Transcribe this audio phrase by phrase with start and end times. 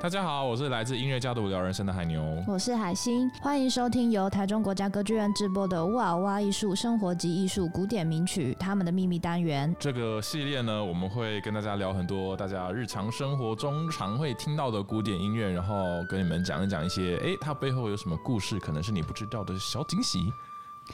[0.00, 9.74] 大家好，我是来自音乐家的无聊人生的海牛，我是海星，欢迎收听由台中国家歌剧院制播的哇哇艺术生活及艺术古典名曲他们的秘密单元。
[9.76, 15.74] 这个系列呢，我们会跟大家聊很多大家日常生活中常会听到的古典音乐，然后
[16.08, 20.32] 跟你们讲一讲一些，诶，它背后有什么故事，可能是你不知道的小惊喜。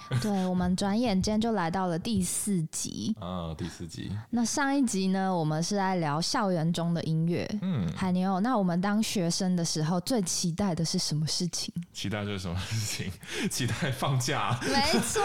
[0.21, 4.11] 对，我们转眼间就来到了第四集啊，第四集。
[4.31, 7.49] 那上一集呢，我们是在聊校园中的音乐。
[7.63, 11.73] 嗯，海牛，那我们当学生的时候最期待的是什么事情？
[11.93, 13.13] 期待就是什么事情？
[13.51, 14.59] 期待放假。
[14.63, 15.23] 没错，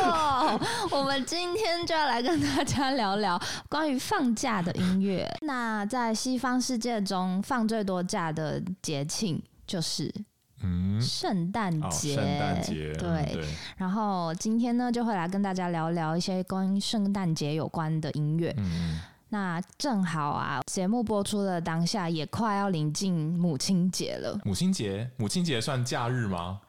[0.91, 5.29] 我们今天就要来跟大家聊聊关于放假的音乐。
[5.41, 10.13] 那在西方世界中，放最多假的节庆就是。
[10.61, 13.33] 嗯，圣诞节，圣诞节，对。
[13.33, 13.45] 对，
[13.77, 18.53] 然后今天呢，就会来跟大家聊聊一些关于圣诞节有关的音乐。
[18.57, 18.99] 嗯，
[19.29, 24.39] 那正好啊，节目播出的当下也快要临近母亲节了。
[24.43, 26.59] 母亲节，母亲节算假日吗？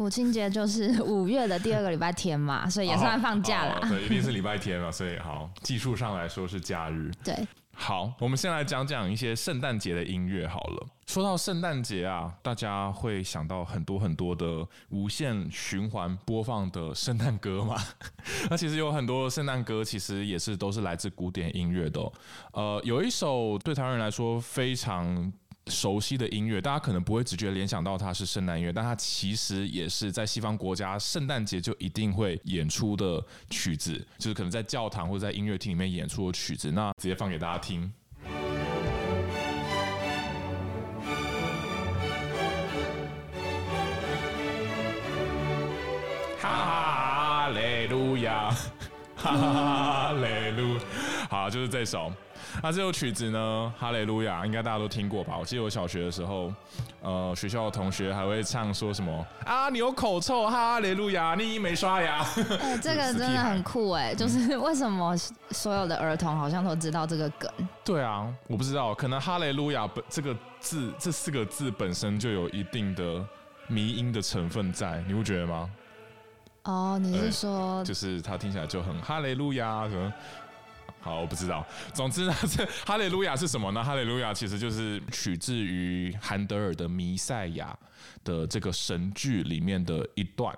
[0.00, 3.74] 母亲节就是 五月的第二个礼拜天嘛，所以也算放假啦。
[3.74, 7.10] 哦哦、对，一定是 礼拜天嘛，所以好，技术上来说是假日。
[7.22, 7.36] 对。
[7.74, 10.86] 好，我们先来讲讲一些圣诞节的音乐好了。
[11.06, 17.76] 说到圣诞节啊，大家会想到很多很多的无限循环播放的圣诞歌嘛。
[18.48, 22.12] 那其实有很多圣诞歌，其实也是都是来自古典音乐的哦。
[22.52, 25.30] 呃，有一首对台湾人来说非常。
[25.70, 36.70] 熟悉的音乐，大家可能不会直觉联想到它是圣诞音乐，但它其实也是在西方国家圣诞节就一定会演出的曲子，就是可能在教堂或者在音乐厅里面演出的曲子。
[36.72, 37.92] 那直接放给大家听。
[46.40, 48.54] 哈利路亚，
[49.16, 50.78] 哈利路，
[51.28, 52.12] 好，就是这首。
[52.62, 55.36] 那、啊、这首曲子呢，《哈雷路亚》应该大家都听过吧？
[55.38, 56.52] 我记得我小学的时候，
[57.00, 62.22] 呃，学校的同学还会唱说什么啊，你有口臭，哈雷路亚，你没刷牙。
[62.60, 64.14] 哎、欸，这个真的很酷哎！
[64.14, 65.16] 就是为什么
[65.50, 67.50] 所有的儿童好像都知道这个梗？
[67.84, 73.24] 对啊，我不知道，可能“哈雷路亚”本这个字，这四个字本身就有一定的
[73.68, 75.70] 迷音的成分在，你不觉得吗？
[76.64, 80.12] 哦，你是说，就是它听起来就很“哈雷路亚”什么？
[81.00, 81.66] 好，我不知道。
[81.94, 83.82] 总之呢，这哈利路亚是什么呢？
[83.82, 87.76] 哈利路亚其实就是取自于韩德尔的《弥赛亚》
[88.24, 90.56] 的这个神剧里面的一段。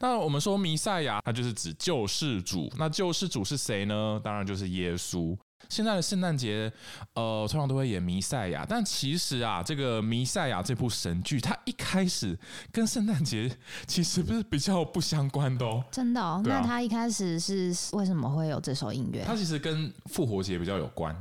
[0.00, 2.72] 那我们说弥赛亚，它就是指救世主。
[2.78, 4.20] 那救世主是谁呢？
[4.22, 5.36] 当然就是耶稣。
[5.68, 6.72] 现在的圣诞节，
[7.14, 12.38] 呃，通常都会演弥赛亚，但其实啊，这个弥赛亚这部神剧，它一开始
[12.72, 13.50] 跟圣诞节
[13.86, 15.84] 其实不是比较不相关的哦。
[15.90, 16.42] 真的哦？
[16.44, 19.24] 啊、那它一开始是为什么会有这首音乐？
[19.26, 21.14] 它其实跟复活节比较有关，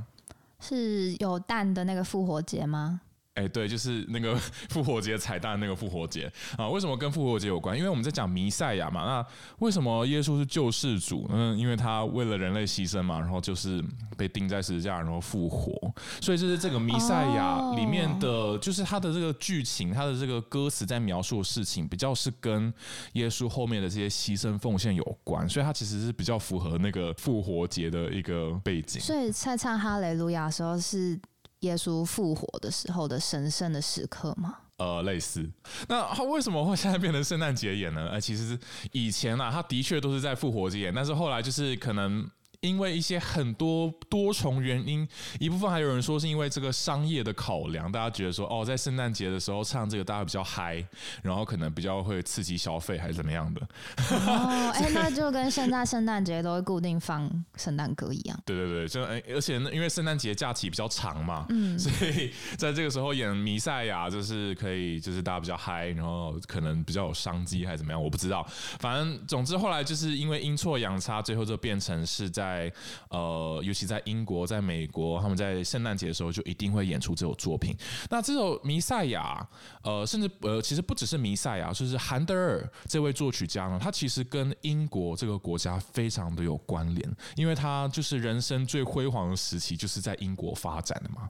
[0.60, 3.02] 是有蛋的那个复活节吗？
[3.36, 4.36] 哎、欸，对，就是那个
[4.70, 7.76] 复活节彩蛋那个复活节啊，为什么跟复活节有关？
[7.76, 9.06] 因为我们在讲弥赛亚嘛。
[9.06, 9.26] 那
[9.58, 11.28] 为什么耶稣是救世主？
[11.34, 13.84] 嗯，因为他为了人类牺牲嘛，然后就是
[14.16, 15.74] 被钉在十字架，然后复活。
[16.22, 22.72] 所以就是这个弥赛亚里面的，哦、就是他的这个剧情，他的这个歌词在描述的事情，比较是跟
[23.14, 25.50] 耶稣后面的这些牺牲奉献有关。
[25.50, 29.02] 所以他其实是比较符合那个复活节的一个背景。
[29.02, 31.20] 所以在唱哈雷路亚的时候是。
[31.64, 34.56] 耶稣复活的时候的神圣的时刻吗？
[34.78, 35.50] 呃，类似。
[35.88, 38.10] 那他为什么会现在变成圣诞节演呢？
[38.12, 38.60] 呃，其实是
[38.92, 42.30] 以前啊，他的确都是在复活节演，但是后来就是可能。
[42.64, 45.06] 因为一些很多多重原因，
[45.38, 50.82] 一部分还有人说是因为这个商业的考量，大家觉得说哦，在圣诞节的时候唱这个大家比较嗨，
[51.22, 53.62] 然后可能比较会刺激消费还是怎么样的。
[54.26, 58.40] 哦，哎，那就跟现在 圣诞节都会固定放圣诞歌一样。
[58.46, 68.48] 对对对，就哎而且因为圣诞节假期比较长嘛，嗯，所以在这个时候演弥赛亚就是可以，就是大家比较嗨，然后可能比较有商机还是怎么样，我不知道。
[68.80, 72.53] 反正总之后来就是因为阴错阳差，最后就变成是在。
[72.54, 72.72] 在
[73.10, 77.76] 呃，尤其在英国、在美国，他们在圣诞节的时候就一定会演出这首作品。
[78.10, 79.46] 那这首《弥赛亚》，
[79.90, 91.30] 呃，甚至呃，其实不只是弥赛亚，就是韩德尔这位作曲家呢，他其实跟英国这个国家非常的有关联，因为他就是人生最辉煌的时期就是在英国发展的嘛。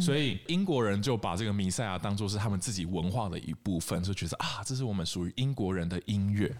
[0.00, 6.54] 所以英国人就把这个弥赛亚当做是他们自己文化的一部分，就觉得啊，这是我们属于英国人的音乐。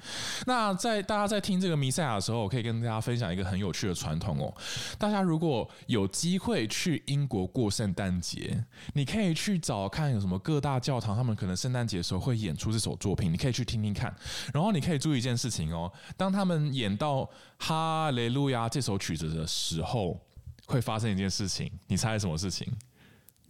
[0.47, 4.53] 那在大家在听这个弥赛亚的时候，我可以跟大家分享一个很有趣的传统哦。
[4.99, 8.65] 大家如果有机会去英国过圣诞节，
[8.95, 14.15] 你可以去找看有什么各大教堂，他们可能圣诞节的时候会演出这首作品，你可以去听听看。
[14.53, 17.21] 然后你可以注意一件事情哦，当他们演到
[17.59, 20.21] 《哈雷路亚》这首曲子的时候，
[20.67, 22.67] 会发生一件事情，你猜什么事情？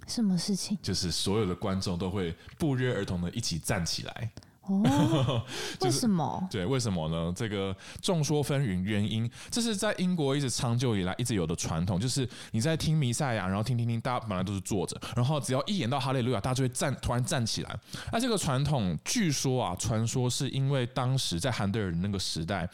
[0.06, 0.76] 什么事情？
[0.82, 4.30] 就是所有的观众都会不约而同的一起站起来。
[4.62, 5.42] 哦，
[5.82, 6.48] 为什么？
[6.48, 7.32] 对，为什么呢？
[7.34, 17.76] 这个众说纷纭，原因这是在英国一直长久以来一直有的传统，就是你在听弥赛亚，然后听听听，大家本来都是坐着，然后只要一演到哈利路亚，大家就会站，突然站起来。
[18.12, 22.68] 那这个传统，据说啊，传说是因为当时在韩德尔那个时代。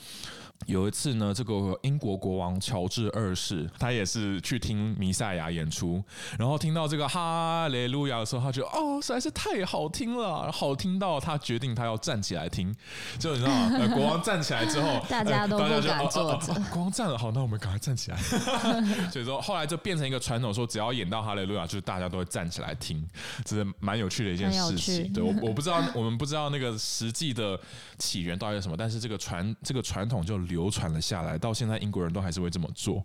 [0.67, 6.03] 有一次呢，这个英国国王乔治二世，他也是去听弥赛亚演出，
[6.39, 12.75] 然后听到这个哈利路亚的时候，他觉得哦，实在是太好听了，好听到他决定他要站起来听。
[13.19, 16.55] 就你知道国王站起来之后， 大家都不敢坐着。
[16.71, 18.19] 国王站了，好，那我们赶快站起来。
[19.11, 23.07] 所以说后来就变成一个传统，说只要演到哈利路亚，就是大家都会站起来听，
[23.45, 25.13] 这是蛮有趣的一件事情。
[25.13, 27.59] 对，我我不知道，我们不知道那个实际的
[27.97, 33.03] 起源到底是什么，但是这个传这个传统就流传了下来，到现在英国人都还是会这么做。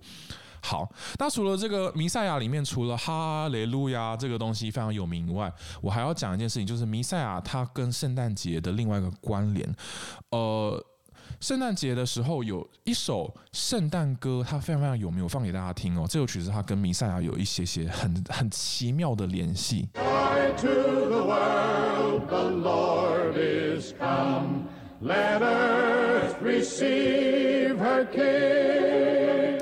[0.66, 5.51] 好，那除了这个弥赛亚里面，除了哈雷路亚这个东西非常有名以外，
[5.81, 9.75] 我还要讲一件事情，就是弥赛亚它跟圣诞节的另外一个关联。
[10.30, 10.81] 呃，
[11.42, 16.06] 圣诞节的时候有一首圣诞歌，它非常非常有名，我放给大家听哦。
[16.10, 19.89] 这首曲子它跟弥赛亚有一些些很很奇妙的联系。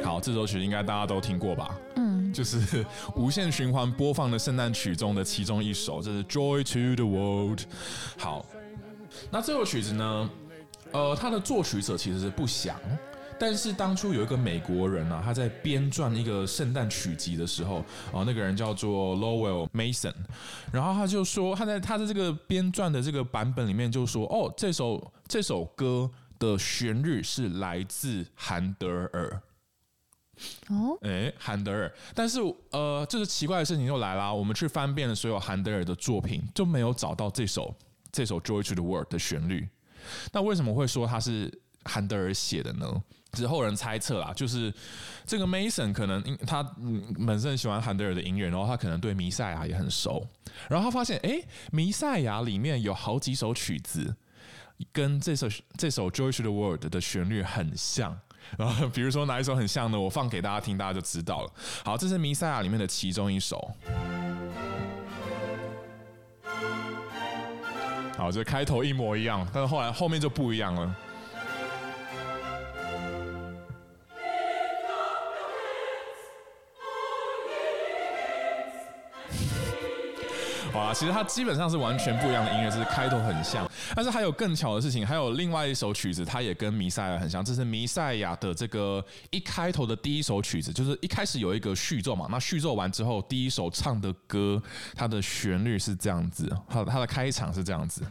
[0.03, 1.79] 好，这首曲应该大家都听过吧？
[1.95, 2.85] 嗯，就是
[3.15, 7.59] 无限循环播放的圣诞曲中的其中一首，这是《Joy to the World》。
[8.19, 8.45] 好，
[9.31, 10.29] 那这首曲子呢？
[10.91, 12.79] 呃，它的作曲者其实是不详。
[13.39, 20.13] 但是当初有一个美国人啊，他在编撰一个圣诞曲集的时候，哦，那个人叫做 Lowell Mason，
[20.71, 29.41] 然后他就说他在他的这个编撰的这个版本里面就说，哦，这首这首歌的旋律是来自韩德尔。
[30.67, 32.41] 哦，哎，韩德尔，但是
[32.71, 37.73] 呃，这个奇怪的事情又来了，我们去翻遍了所有韩德尔的作品，就没有找到这首
[38.11, 39.69] 这首 Joy to the World 的旋律。
[40.33, 41.49] 那为什么会说它是
[41.85, 43.01] 韩德尔写的呢？
[43.31, 44.73] 之后人猜测啦，就是
[45.25, 46.61] 这个 Mason 可能他
[47.25, 50.27] 本身很喜欢韩德尔的音乐，然后他可能对弥赛亚也很熟，
[50.67, 51.41] 然后他发现哎，
[51.71, 54.13] 弥赛亚里面有好几首曲子
[54.91, 55.47] 跟这首
[55.77, 58.17] 这首 Joy to the World 的旋律很像，
[58.57, 59.99] 然后 比如说哪一首很像呢？
[59.99, 61.51] 我放给大家听，大家就知道了。
[61.83, 63.71] 好，这是弥赛亚里面的其中一首，
[68.17, 70.95] 好，这开头一模一样，但是后来后面就不一样了。
[80.71, 94.61] 好啊，其实它基本上是完全不一样的音乐，就是开头很像，但是还有更巧的事情，还有另外一首曲子，它也跟弥赛亚很像，这是弥赛亚的这个一开头的第一首曲子，就是一开始有一个序奏嘛，那序奏完之后，第一首唱的歌，
[94.95, 98.01] 它的旋律是这样子，它它的开场是这样子。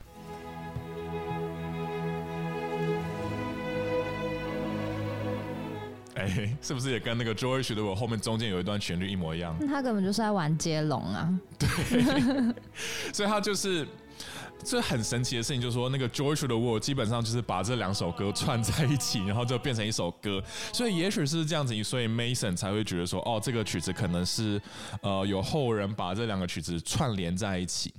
[6.20, 9.56] 哎，是不是也跟那个 to the World 后面中间有一段旋律一模一样？
[9.67, 11.28] 他根本就是在玩接龙啊！
[11.58, 11.69] 对，
[13.12, 13.87] 所以他就是
[14.62, 20.43] 这很神奇的事情，就是说那个 to the World 基本上就是把这两首歌串在一起，然后就变成一首歌。
[20.72, 24.61] 所以也许是这样子，所以 Mason 才会觉得说，哦，这个曲子可能是
[25.02, 27.92] 呃有后人把这两个曲子串联在一起。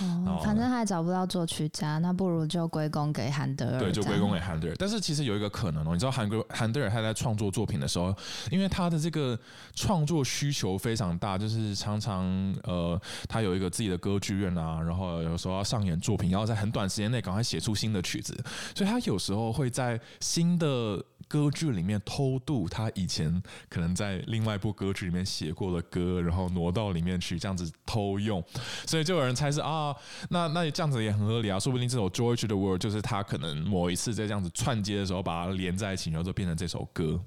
[0.00, 3.78] 哦，反正他也找不到作曲家，那不如就归功给韩德尔。
[3.78, 4.74] 对，就归功给韩德尔。
[4.78, 8.14] 但是其实有一个可能哦，你知道韩国韩德尔他在创作作品的时候，
[8.50, 9.38] 因为他的这个
[9.74, 12.24] 创作需求非常大，就是常常
[12.62, 12.98] 呃，
[13.28, 18.34] 他有一个自己的歌剧院啊，然后有时候要上演作品，要在很短时间内赶快写出新的曲子，
[18.74, 21.04] 所以他有时候会在新的。
[21.30, 28.42] 歌剧里面偷渡他以前可能在另外一部歌剧里面写过的歌，然后挪到里面去，这样子偷用，
[28.84, 29.94] 所以就有人猜是啊，
[30.30, 37.20] 那那这样子也很合理啊，说不定这首《Joy to the World》就是他可能某一次在这样子串接的时候把它连在一起，然后就变成这首歌。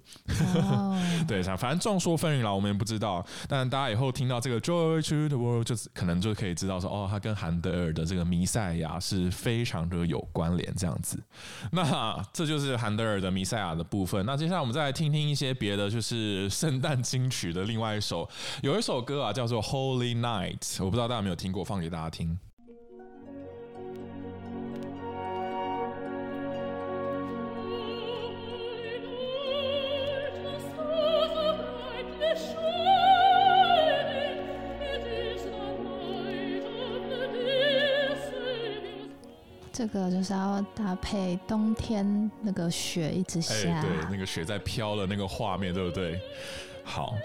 [0.55, 0.97] Oh.
[1.25, 3.25] 对，反正众说纷纭了，我们也不知道。
[3.47, 11.17] 但大家以后听到这个《Joy to the World》，就是可能就可以知道说，哦，他跟韩德尔的这个弥赛亚是非常的有关联，这样子。
[11.71, 18.27] 那这就是韩德尔的弥赛亚的部分，那接下来我们再来听听一些别的，就是圣诞金曲的另外一首，
[18.63, 22.35] 有一首歌啊叫做《Holy Night》，我不知道大家有没有听过，放给大家听。
[39.73, 46.21] 这个就是要搭配冬天那个雪一直下，哎，对，那个雪在飘的那个画面，对不对？
[46.83, 47.15] 好，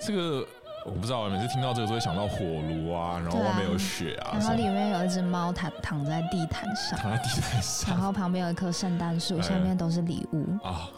[0.00, 0.44] 这个
[0.84, 10.58] 我不知道，每次听到这个都会想到火炉啊，然后外面有雪啊，啊然后里面有一只猫躺躺在地毯上，躺在地毯上，然后旁边有一棵圣诞树，下面都是礼物。
[10.66, 10.90] 啊。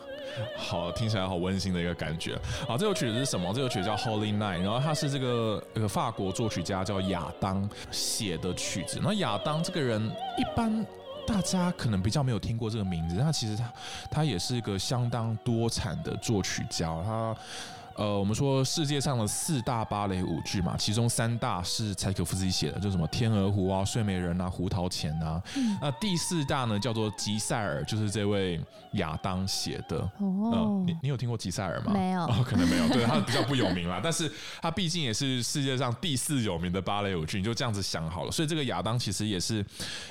[0.57, 2.39] 好，听起来好温馨的一个感觉。
[2.67, 3.53] 好，这首曲子是什么？
[3.53, 9.01] 这首曲子叫《Holy Night》，然后它是这个这个法国作曲家叫亚当写的曲子。
[9.03, 10.03] 那亚当这个人，
[10.39, 10.85] 一般
[11.27, 13.73] 大家可能比较没有听过这个名字，那其实他
[14.11, 17.37] 他也是一个相当多产的作曲家，他。
[17.97, 25.41] 呃，我们说世界上的四大芭蕾舞剧嘛，其中三大是柴可夫斯基写的，就什么《天鹅湖》啊、《睡美人》啊、《胡桃钳》啊。
[25.57, 28.61] 嗯、那第四大呢，叫做《吉赛尔》，就是这位
[28.95, 29.99] 亚当写的。
[30.19, 31.93] 哦，呃、你你有听过吉赛尔吗？
[31.93, 32.89] 没有，哦，可能没有。
[32.89, 38.31] 对，他比较不有名啦，但是他毕竟也是世界上第四有名的芭蕾舞剧，你就这样子想好了。
[38.31, 39.65] 所以这个亚当其实也是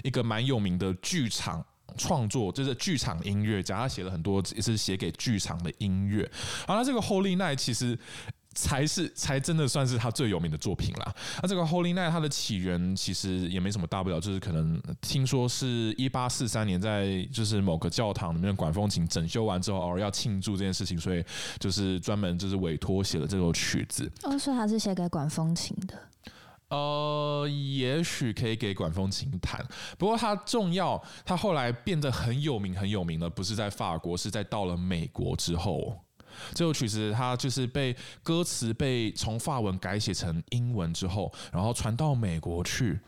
[0.03, 1.63] 一个蛮有名的剧场。
[1.97, 6.29] 创作就是剧场音乐家，他写了很多也是写给剧场的音乐。
[6.67, 7.97] 而他这个 Holy Night 其实
[8.55, 11.15] 才是才真的算是他最有名的作品啦。
[11.41, 21.23] 那这个 Holy Night 它的起源其实也没什么大不了，就是可能听说是一八四三年在就是某个教堂里面管风琴整修完之后，偶尔要庆祝这件事情，所以
[21.59, 24.11] 就是专门就是委托写了这首曲子。
[24.21, 25.99] 哦，所以他是写给管风琴的。
[26.73, 29.63] 呃，也许可以给管风琴弹，
[29.95, 35.95] 不过它重要，它后来变得很有名，很有名了，不是在法国，是在到了美国之后，
[36.55, 42.99] 这首曲子它就是被歌词被从法文改写成英文之后，然后传到美国去，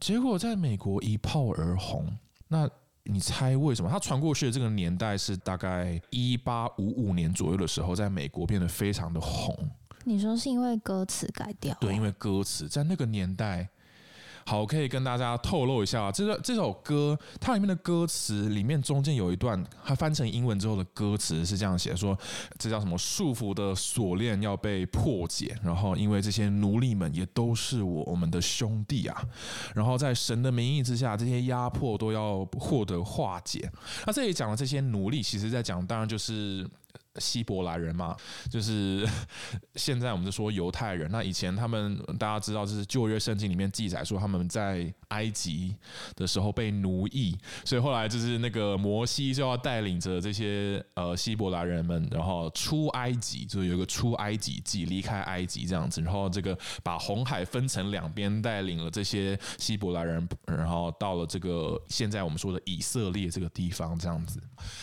[0.00, 2.06] 结果在美国一炮而红。
[2.48, 2.66] 那
[3.02, 3.90] 你猜为什么？
[3.90, 9.54] 它传过去的这个年代是大概一八五五年左右的时候，在美国变得非常的红。
[10.04, 11.76] 你说是因为歌词改掉？
[11.80, 13.68] 对，因为歌词在那个年代，
[14.46, 22.16] 好，可以跟大家透露一下，这个这首歌它里面的歌词里面中间有一段，它翻成英文之后的歌词是这样写：说
[22.58, 22.98] 这叫什么？
[22.98, 29.24] 束缚的锁链要被破解，然后因为这些奴隶们也都是我我们的兄弟啊，
[29.74, 33.70] 然后在神的名义之下，这些压迫都要获得化解。
[34.06, 36.68] 那这里讲的这些奴隶，其实在讲，当然就是。
[37.18, 38.16] 希伯来人嘛，
[38.50, 39.08] 就是
[39.76, 41.10] 现在我们就说犹太人。
[41.10, 45.74] 那以前他们大家知道，就是旧约圣经里面记载说他们在埃及
[46.16, 64.40] 的时候被奴役，所以后来就是那个摩西就要带领着这些呃希伯来人们，然后出埃及，就是有一个出埃及记，离开埃及这样子，然后这个把红海分成两边，带领了这些希伯来人，然后到了这个现在我们说的以色列这个地方这样子。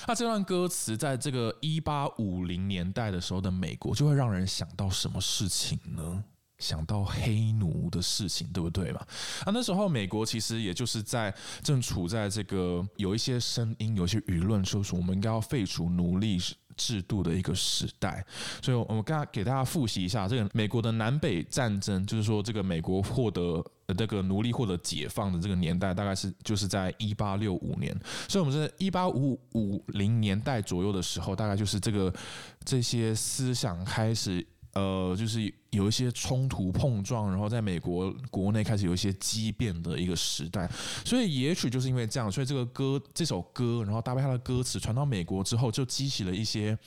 [0.08, 6.24] 那这段歌词在这个一八五零年代的时候的美国，就会让人想到什么事情呢？
[6.60, 9.00] 想到黑奴的事情，对不对嘛？
[9.46, 16.38] 啊，那时候美国其实也就是在正处在这个有一些声音、有一些舆论说出我们应该要废除奴隶
[16.78, 18.24] 制度的一个时代。
[18.62, 27.96] 所以，我们刚给大家复习一下这个美国的南北战争，就是说这个美国获得这个奴隶获得解放的这个年代，大概是就是在一八六五年。
[28.28, 32.14] 所以，我们是一八五五零年代左右的时候，大概就是这个
[32.64, 34.46] 这些思想开始。
[34.74, 40.70] 呃，就是有一些冲突碰撞，然后在美国国内开始有一些激变的一个时代，
[41.04, 46.78] 所以也许就是因为这样，所以这个歌这首歌，然后搭配它的歌词传到美国之后，就激起了一些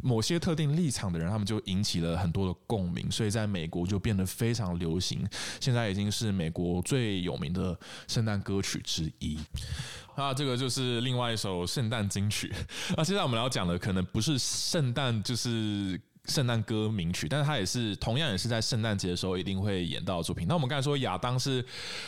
[0.00, 5.26] 某些特定立场的人，他们就引起了很多的共鸣，所以在美国就变得非常流行，
[5.60, 7.76] 现在已经是美国最有名的
[8.06, 9.38] 圣诞歌曲之一。
[10.16, 12.52] 那这个就是另外一首圣诞金曲。
[12.96, 16.00] 那现在我们要讲的可能不是圣诞，就是。
[16.26, 20.46] 圣诞歌名曲，但是它也是同样也是在圣诞节的时候一定会演到的作品。
[20.48, 21.64] 那我们刚才说亚当是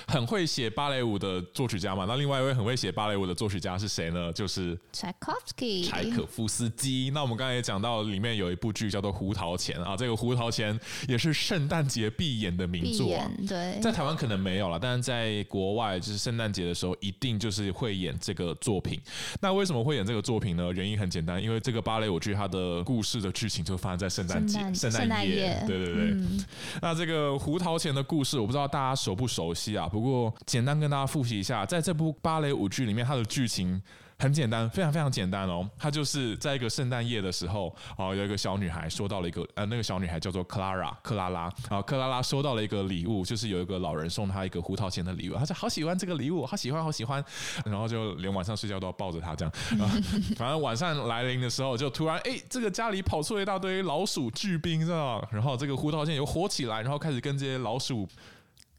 [0.07, 2.07] 很会写芭蕾舞的作曲家嘛？
[2.09, 4.33] 那另外一位很会写芭蕾舞的作曲家是谁呢？
[4.33, 5.85] 就是柴可夫斯基。
[5.85, 7.11] 柴可夫斯基。
[7.13, 13.31] 那我们刚才也讲到，里面有一部剧叫做《胡桃钳》啊，这个《胡桃钳》也是圣诞节必演的名作啊。
[13.47, 18.99] 对，在台湾可能没有了，但是在国外就是圣诞节的时候一定就是会演这个作品。
[19.43, 20.73] 那为什么会演这个作品呢？
[20.73, 24.06] 原因很简单，因为这个芭蕾舞剧它的故事的剧情就发生在。
[24.09, 26.05] 圣诞节，圣诞夜，对对对。
[26.13, 26.45] 嗯、
[26.81, 29.87] 那这个胡桃钳的故事，我不知道大家熟不熟悉啊？
[29.87, 33.81] 不过简单跟大家复习一下，在这部芭蕾舞剧里面，它的剧情。
[34.19, 35.69] 很简单，非常非常简单哦。
[35.79, 47.23] 他就是在一个圣诞夜的时候，哦，有一个小女孩收到了一个，呃，那个小女孩叫做克拉拉，克拉拉，啊，克拉拉收到了一个礼物，就是有一个老人送她一个胡桃钳的礼物，她说好喜欢这个礼物，好喜欢，好喜欢，
[47.67, 49.53] 然后就连晚上睡觉都要抱着她这样。
[50.37, 55.23] 反正晚上来临的时候，就突然，哎，这个家里跑出了一大堆老鼠巨兵，知道？
[55.31, 58.09] 然后这个胡桃钳又火起来，然后开始跟这些老鼠。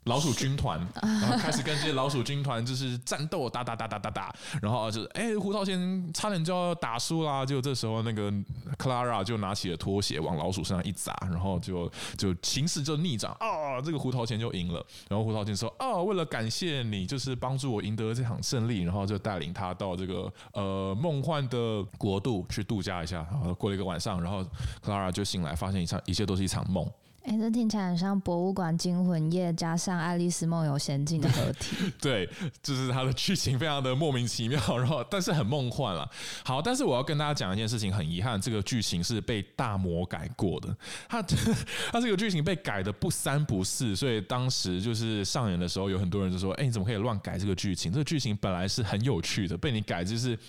[0.08, 8.32] 老鼠军团，然后开始跟这些老鼠军团就是战斗，打打打打打打，然后就是哎，胡桃钳差点就要打输啦，就这时候那个
[8.78, 14.84] Clara 就拿起了拖鞋往老鼠身上一砸，然后就就形势就逆转啊，这个胡桃钳就赢了。
[15.10, 23.18] 然后胡桃钳说啊，为了感谢你，就是帮助我赢得这场胜利，然后就带领他到这个呃梦幻的国度去度假一下。
[23.32, 24.46] 然后过了一个晚上，然后
[24.84, 26.90] Clara 就醒来，发现一场一切都是一场梦。
[27.27, 31.75] 哎、这听起来很像《博物馆惊魂夜》加上《爱丽丝梦游仙境》的合体。
[32.01, 32.27] 对，
[32.63, 36.10] 就是它的剧情非常的莫名其妙， 然后但是很梦幻了。
[36.46, 40.74] 好，但是我要跟大家讲一件事情，很遗憾，这个剧情是被大魔改过的。
[41.10, 41.22] 它
[41.91, 47.91] 它这个剧情被改的不三不四，所以当时就是上演的时候，有很多人就说：“哎、你怎么可以乱改这个剧情？
[47.91, 50.39] 这个剧情本来是很有趣的，被你改就是。”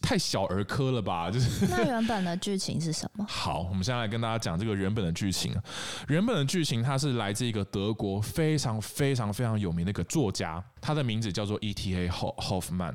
[0.00, 1.28] 太小儿科了吧？
[1.32, 3.24] 就是那原本的剧情是什么？
[3.28, 5.54] 好，我们现在来跟大家讲这个原本的剧情。
[6.08, 12.08] 原本的剧情它是来自一个德国非常非常非常有名的一个作家，他的名字叫做 E.T.A.
[12.08, 12.36] Hoffmann。
[12.48, 12.94] 霍夫曼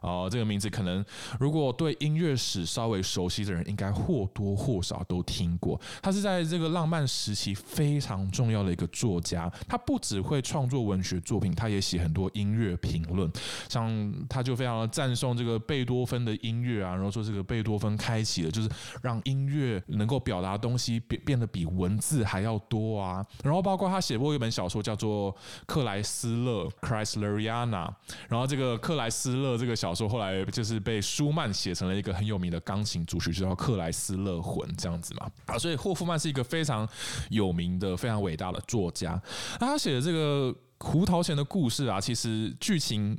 [0.00, 1.04] 哦，这个名字可能
[1.38, 5.80] 如果对音乐史稍微熟悉的人，应该或多或少都听过。
[6.02, 9.50] 他是在这个浪漫时期非常重要的一个作家。
[9.68, 13.30] 他不只会创作文学作品，他也写很多音乐评论。
[13.68, 18.68] 像他就非常的赞颂这个贝多芬的音乐啊，然后说这个贝多芬开启了就是
[19.02, 23.24] 让音乐能够表达东西变变得比文字还要多啊。
[23.44, 25.32] 然后包括他写过一本小说叫做
[25.66, 27.96] 《克莱斯勒》c h r y s l e r i a n a
[28.28, 28.72] 然后这个。
[28.82, 35.30] 克克莱斯勒这个小说后来就是被舒曼写成了一个很有名的钢琴组曲，就叫《克莱斯勒魂》这样子嘛。
[35.46, 36.86] 啊，所以霍夫曼是一个非常
[37.30, 39.18] 有名的、非常伟大的作家。
[39.58, 43.18] 那他写的这个胡桃钳的故事啊，其实剧情。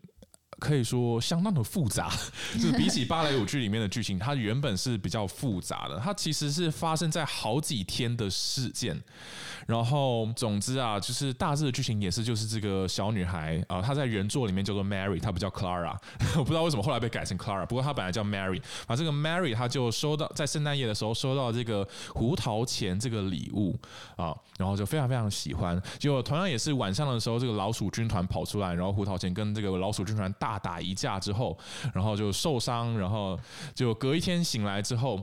[0.59, 2.09] 可以说相当的复杂，
[2.53, 5.99] 就是比起芭蕾舞剧里面的剧情，它原本是比较复杂的。
[5.99, 8.97] 它其实是发生在好几天的事件，
[9.67, 15.95] 然后总之啊，就是大致的剧情也是就是这个小女孩啊，她在原作里面叫做 Mary，她不叫 Clara，
[16.39, 18.59] 我不知道为什么后来被改成 Clara，不过她本来叫 Mary。
[18.87, 23.77] 啊，这个 Mary 她就收到在圣诞夜的时候收到这个胡桃钳这个礼物
[24.15, 25.79] 啊，然后就非常非常喜欢。
[25.99, 30.53] 结果同样也是晚上的时候，这个老鼠军团跑出来，然后胡桃钳跟这个老鼠军团大。
[30.63, 31.57] 打一架之后，
[31.93, 33.37] 然后就受伤，然后
[33.75, 35.21] 就隔一天醒来之后，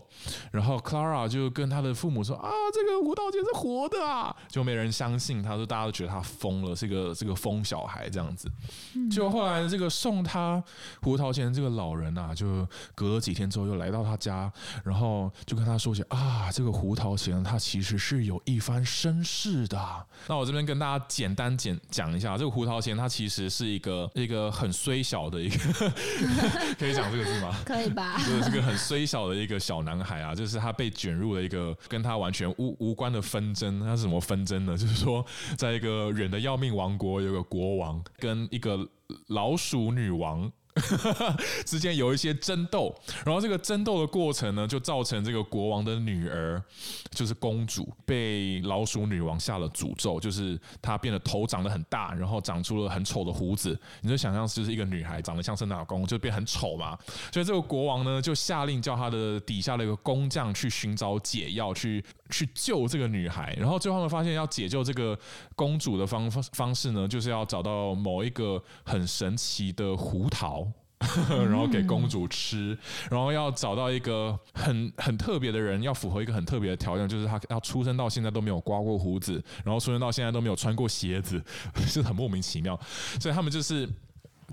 [0.53, 8.51] 然后 Clara 就跟他的父母说：“啊，这个胡桃钳是活的啊！”就没人相信，他说大家都觉得他疯了，是个这个疯小孩这样子。
[9.11, 10.63] 就后来这个送他
[11.01, 14.53] 胡桃钳这个老人啊，就隔了几天之后又来到他家，
[14.85, 19.79] 然后就跟他说起：“啊，这个胡桃钳他其实是有一番身世的。”
[20.29, 25.31] 那我这边跟大家简单简讲一下，这个胡桃钳他其实是一个一个很虽小。
[25.31, 25.59] 的一个
[26.77, 27.55] 可以讲这个字吗？
[27.65, 28.19] 可以吧。
[28.27, 33.79] 就是这个很虽小的一个小男孩啊，就是他被卷入了一个跟他完全无无关的纷争。
[33.81, 34.77] 他是什么纷争呢？
[34.79, 35.25] 就是说，
[35.57, 38.89] 在一个远得要命王国，有个国王跟一个
[39.29, 40.53] 老鼠女王。
[41.67, 46.63] 之间有一些争斗，然后这个争斗的过程呢，就造成这个国王的女儿，
[47.11, 53.79] 就是公主，被老鼠女王下了诅咒，就是她变得头长得很大，然后长出了很丑的胡子。
[54.01, 56.97] 你就想象就是一个女孩长得像圣诞老公，就变很丑嘛。
[57.33, 63.55] 所以这个国王呢，就下令叫他的底下的一个工匠去寻找解药，去去救这个女孩。
[63.59, 65.19] 然后最后他们发现，要解救这个
[65.57, 70.70] 公主的方方式呢，就是要找到某一个很神奇的胡桃。
[71.29, 72.77] 然后给公主吃，
[73.11, 81.43] 然后要找到一个很很特别的人，要符合一个很特别的条件，就是他要出生到现在都没有刮过胡子，然后出生到现在都没有穿过鞋子，
[81.87, 82.79] 是很莫名其妙，
[83.19, 83.89] 所以他们就是。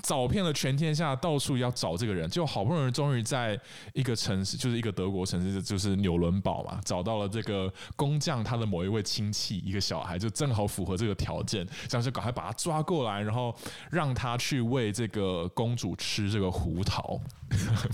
[0.04, 3.60] 找遍了全天下，到处要找这个人，就好不容易终于在
[3.94, 13.56] 一个城市，就是一个德国城市，就是纽伦堡嘛，找到了这个工匠他的某一位亲戚，一个小孩，就正好符合这个条件，这样就赶快把他抓过来，然后
[13.90, 17.20] 让他去喂这个公主吃这个胡桃，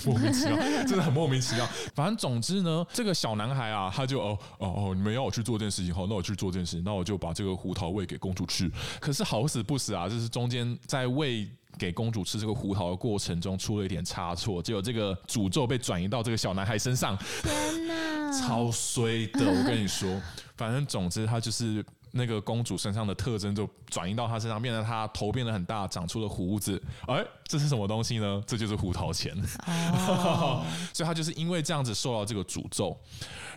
[0.05, 1.65] 莫名其妙，真的很莫名其妙。
[1.95, 8.69] 反正总之呢，这个小男孩啊，他就哦哦哦，你们要我去做这件事情，好，那我去做这件事情，那我就把这个胡桃喂给公主吃。
[8.99, 11.47] 可是好死不死啊，就是中间在喂。
[11.83, 17.17] 给公主吃这个胡桃的过程中出了一点差错，结果这个诅咒被转移到这个小男孩身上。
[17.41, 19.45] 天哪，超衰的！
[19.45, 20.21] 我跟你说，
[20.55, 21.83] 反正总之他就是。
[22.15, 26.79] 那个公主身上的特征就转移到她身上，变得她头变得很大，长出了胡子。
[27.07, 28.41] 哎，这是什么东西呢？
[28.45, 29.35] 这就是胡桃钳。
[29.67, 32.95] 哦、 所以她就是因为这样子受到这个诅咒。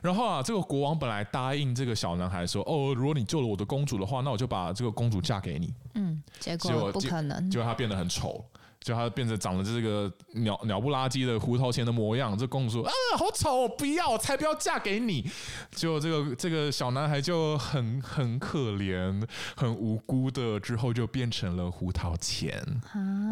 [0.01, 8.43] 然后啊，这个国王本来答应这个小男孩说：“哦，如果你救了我的公主的话，那我就把这个公主嫁给你。”嗯，结果不可能，结果他变得很丑。
[8.81, 15.29] 就他变成长了这个鸟鸟不拉几的胡桃钳的模样，这公主说啊，好丑，我不要，我才不要嫁给你。
[15.75, 22.61] 就这个这个小男孩就很很可怜，很无辜的，之后就变成了胡桃钳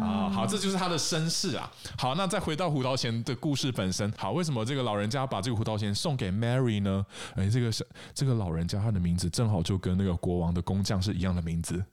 [0.01, 0.29] 啊。
[0.29, 1.71] 好，这就是他的身世啊。
[1.97, 4.11] 好，那再回到胡桃钳的故事本身。
[4.17, 7.05] 好，为什么这个老人家把这个胡桃钳送给 Mary 呢？
[7.35, 11.83] 哎，这个是这个老人家他的名字正好就跟那个国王的工匠是一样的名字。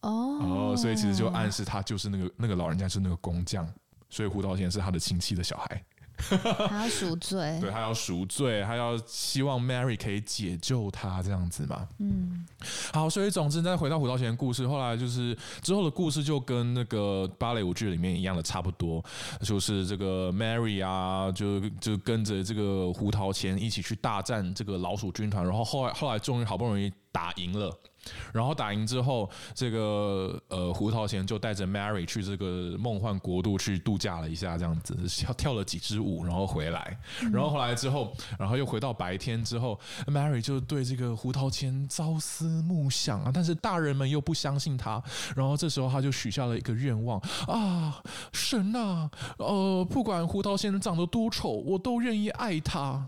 [0.00, 3.68] 哦哦，所以其实就暗示他就是那个那个老人家是那个工匠，
[4.08, 5.84] 所以胡桃钳是他的亲戚的小孩，
[6.68, 11.88] 他要赎罪， 对，他要赎罪，他要希望 Mary 可以解救他这样子嘛。
[11.98, 12.46] 嗯，
[12.92, 19.04] 好，所以总之再回到胡桃钳的故事，后来就是之后的故事就跟那个芭蕾舞剧里面一样的差不多，
[19.42, 27.76] 就是这个 Mary 啊，就就跟着这个胡桃钳一起去大战这个老鼠军团，然后后来后来终于好不容易打赢了。
[28.32, 36.98] 然后打赢之后，这个呃胡桃钳就带着 Mary 去这个梦幻国度去度假了一下，这样子跳跳了几支舞，然后回来。
[37.32, 45.02] 然后回来之后，然后又回到白天之后，Mary 就对这个胡桃钳朝思暮想啊，但是大人们又不相信他。
[45.36, 53.06] 然后这时候他就许下了一个愿望啊，神啊，呃，不管胡桃钳长得多丑，我都愿意爱他。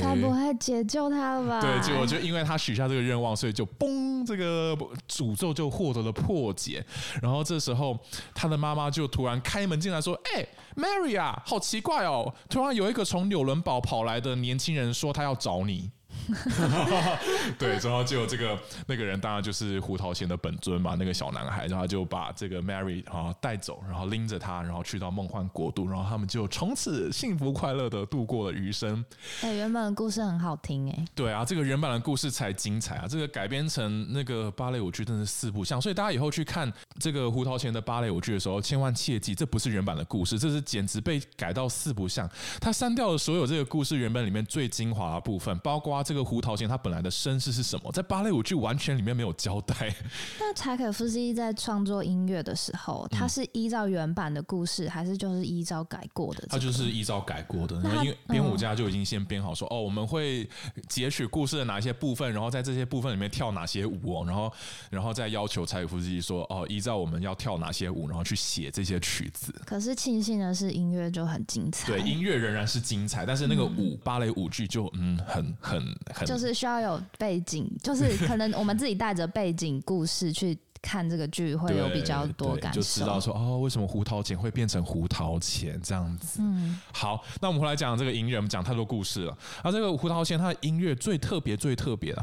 [0.00, 1.60] 他不会解救他了吧？
[1.60, 4.74] 对，结果就因为他许下这个愿望，所以就嘣，这个
[5.08, 6.84] 诅咒就获得了破解。
[7.20, 7.98] 然后这时候，
[8.34, 15.90] 他的妈妈就突然开门进来说：“哎，Mary 啊，好奇怪哦，突然有一个从纽伦堡跑来的年轻人说他要找你。”
[17.58, 29.04] 对，然后就这个那个人当然就是胡桃钳的本尊嘛，那个小男孩，然后就把这个 Mary 啊带走，然后拎着他，然后去到梦幻国度，然后他们就从此幸福快乐的度过了余生。
[29.42, 31.04] 哎、欸，原本的故事很好听哎。
[31.14, 33.06] 对啊，这个原版的故事才精彩啊！
[33.08, 42.28] 这个改编成那个芭蕾舞剧真的是四不像，所以大家以后去看这个胡桃钳的芭蕾舞剧的时候，千万切记，这不是原版的故事，这是简直被改到四不像。
[42.60, 46.13] 他删掉了所有这个故事原本里面最精华的部分，包括这个。
[46.14, 47.90] 这个胡桃钳他本来的身世是什么？
[47.90, 49.92] 在芭蕾舞剧完全里面没有交代。
[50.38, 56.46] 那柴可夫斯基在创作音乐的时候，他是依照原版的故事，还是就是依照改过的？
[56.48, 57.74] 他就是依照改过的。
[58.04, 60.48] 因为编舞家就已经先编好说，哦，我们会
[60.88, 64.52] 截取故事的哪些部分，然后在这些部分里面跳哪些舞哦，然后
[64.90, 69.52] 然后再要求柴可夫斯基说，哦，依照我们要跳哪些舞，然后去写这些曲子。
[69.66, 71.88] 可是庆幸的是，音乐就很精彩。
[71.88, 75.84] 对，音乐仍然是精彩，但是那个舞芭蕾舞剧就嗯，很很。
[76.26, 86.42] 就是需要有背景，就是可能我们自己带着背景故事去看这个剧，会有比较多感受，就知道说哦，为什么胡桃钳会变成胡桃钳这样子。
[86.42, 89.32] 嗯，好，那我们回来讲这个音乐，我们讲太多故事了。
[89.62, 92.22] 啊，这个胡桃钳它的音乐最特别、最特别的，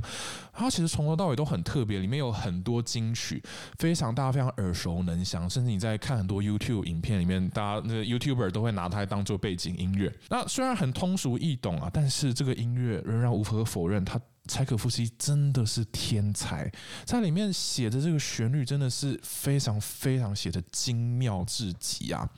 [0.54, 3.41] 它其实从头到尾都很特别，里面有很多金曲，
[3.80, 10.13] 非常大家非常耳熟能详，甚至你在看很多 YouTube 影片里面，大家那个 YouTuber 都会拿它当做背景音乐。
[10.30, 14.21] 那虽然很通俗易懂啊，但是这个音乐仍然无可否认它。
[14.51, 16.69] 柴可夫斯基真的是天才，
[17.05, 22.29] 在里面写的这个旋律真的是非常非常写的精妙至极啊！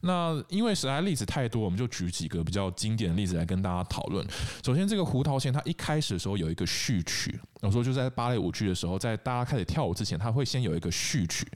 [0.00, 4.26] 那因为实在例子太多，我们就举几个比较经典的例子来跟大家讨论。
[4.64, 11.46] 首先，这个胡桃钳它一开始的时候有一个序曲，我说就在芭蕾舞剧的时候，在大家开始跳舞之前，它会先有一个序曲。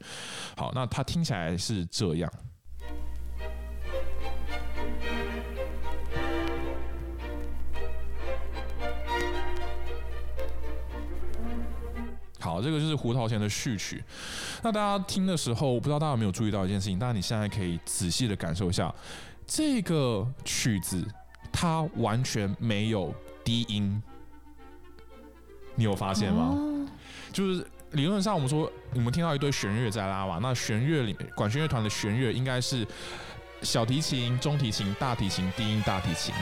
[0.55, 2.31] 好，那它听起来是这样。
[12.47, 14.01] 好，这个就是胡桃钳的序曲。
[14.63, 18.93] 那大家听的时候，我不知道大家有没有注意到一件事情，但是你现在可以仔细的感受一下，
[19.45, 21.05] 这个曲子
[21.51, 24.01] 它完全没有低音，
[25.75, 26.53] 你有发现吗？
[26.55, 26.87] 哦、
[27.33, 32.87] 就是理论上我们说，你们听到一堆弦乐在拉嘛，那弦乐里面管弦乐团的弦乐应该是
[33.61, 36.33] 小提琴、中提琴、大提琴、低音大提琴，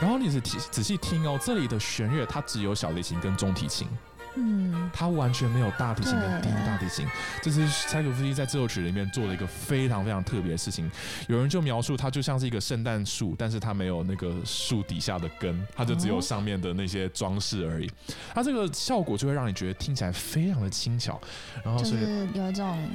[0.00, 3.86] 然后你仔仔细听哦，这里的弦乐它只有小提琴跟中提琴。
[4.34, 7.06] 嗯，它完全没有大提琴跟低音大提琴，
[7.42, 10.90] 这是柴可夫斯基在这首曲里面做了一个非常非常特别的事情。
[11.28, 17.90] 有人就描述它就像是一个圣诞树，但是它没有那个树底下的根，它就只有上面的那些装饰而已。
[18.34, 21.20] 它这个效果就会让你觉得听起来非常的轻巧，
[21.62, 22.88] 然后所以就是有一种。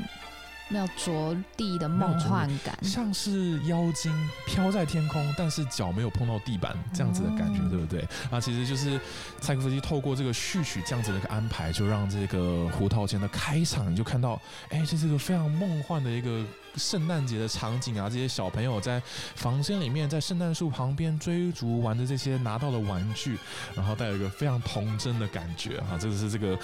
[0.70, 4.12] 没有着地的梦幻感，像是妖精
[4.46, 8.06] 飘在天空，但是脚没有碰到地板这样子的感觉，对不对？
[8.30, 9.00] 啊，其实就是
[9.40, 16.44] 柴可夫斯基透过这个序曲这样子的一个安排，就让这个胡桃钳的开场，你就看到，哎，这是一个非常梦幻的一个。
[16.76, 19.02] 圣诞节的场景啊，这些小朋友在
[19.34, 23.36] 房间里面，在圣诞树旁边追逐玩的这些拿到的玩具，
[23.74, 26.56] 然后带有一个非常童真的感觉啊，这个是这个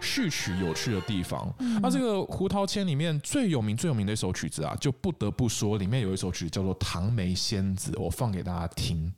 [0.00, 1.54] 序曲有趣的地方。
[1.58, 9.12] 那、嗯啊、这个胡桃钳里面最有名、最有名的一首曲子啊，就不得不说里面有一首曲叫做《唐梅仙子》，我放给大家听。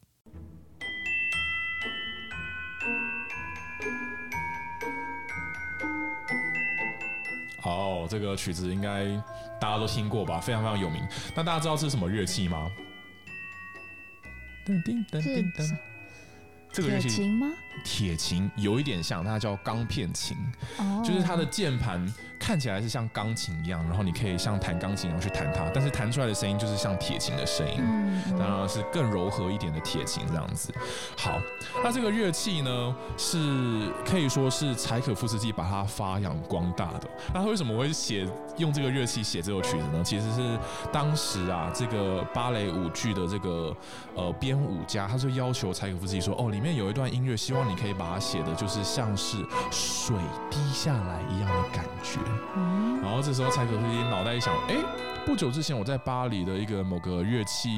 [7.61, 9.05] 好，这个曲子应该
[9.61, 10.41] 大家都听过吧？
[10.41, 11.01] 非常非常有名。
[11.37, 12.69] 那大家知道这是什么乐器吗？
[14.67, 15.77] 噔叮噔叮噔，
[16.73, 17.53] 这个乐器铁琴吗？
[17.85, 20.37] 铁琴有一点像，它叫钢片琴，
[21.05, 22.13] 就是它的键盘。
[22.43, 30.75] 看起来是像钢琴一样，然后你可以像弹钢琴一样去弹它，但是弹出来的声音就是像铁琴的声音，嗯当然是更柔和一点的铁琴这样子。
[31.17, 31.41] 好，
[31.85, 33.39] 那这个乐器呢，是
[34.05, 37.09] 可以说是柴可夫斯基把它发扬光大的。
[37.33, 40.03] 那他为什么会写用这个乐器写这首曲子呢？
[40.03, 40.59] 其实是
[40.93, 43.73] 当时啊，这个芭蕾舞剧的这个
[44.17, 49.39] 呃编舞家，他就要求柴可夫斯基说，哦，里面有一段音乐，希望你可以把它写的就是像是
[49.71, 50.17] 水
[50.51, 52.21] 滴下来一样的感觉。
[52.57, 54.77] 嗯，然后这时候柴可夫斯基脑袋一想，哎，
[55.27, 57.69] 不久之前我在巴黎的一个某个乐器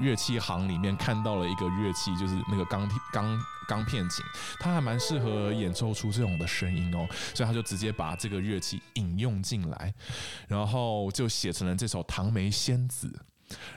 [0.00, 4.24] 乐器行里面看到了一个乐器，就是那个钢钢钢片琴，
[4.58, 9.92] 它还蛮适合演奏出这种的声音哦，所以他就直接把这个乐器引用进来，
[10.48, 13.08] 然后就写成了这首《唐梅仙子》。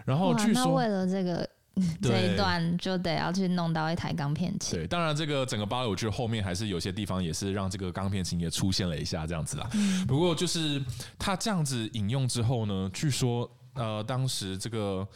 [0.06, 1.48] 然后据说为了这个。
[2.02, 4.78] 这一段就得要去弄到一台钢片琴。
[4.80, 9.70] 对，当然这个整个芭蕾舞剧后面还是有些地方也是让这个钢片琴也出现了一下这样子啦。
[10.08, 10.82] 不过就是
[11.18, 15.08] 他这样子引用之后呢，据说呃当时这个。